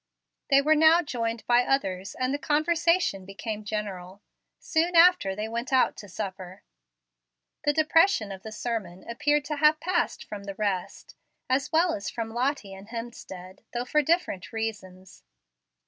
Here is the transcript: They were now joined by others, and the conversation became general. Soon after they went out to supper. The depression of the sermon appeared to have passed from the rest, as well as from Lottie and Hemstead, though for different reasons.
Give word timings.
They 0.49 0.63
were 0.63 0.73
now 0.73 1.03
joined 1.03 1.45
by 1.45 1.61
others, 1.63 2.15
and 2.15 2.33
the 2.33 2.39
conversation 2.39 3.23
became 3.23 3.63
general. 3.63 4.23
Soon 4.57 4.95
after 4.95 5.35
they 5.35 5.47
went 5.47 5.71
out 5.71 5.95
to 5.97 6.09
supper. 6.09 6.63
The 7.65 7.73
depression 7.73 8.31
of 8.31 8.41
the 8.41 8.51
sermon 8.51 9.07
appeared 9.07 9.45
to 9.45 9.57
have 9.57 9.79
passed 9.79 10.23
from 10.25 10.45
the 10.45 10.55
rest, 10.55 11.13
as 11.47 11.71
well 11.71 11.93
as 11.93 12.09
from 12.09 12.33
Lottie 12.33 12.73
and 12.73 12.87
Hemstead, 12.87 13.59
though 13.73 13.85
for 13.85 14.01
different 14.01 14.51
reasons. 14.51 15.21